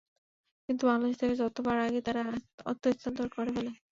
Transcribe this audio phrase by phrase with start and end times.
[0.69, 2.21] কিন্তু বাংলাদেশ থেকে তথ্য পাওয়ার আগেই তারা
[2.65, 3.71] অর্থ স্থানান্তর করে ফেলে।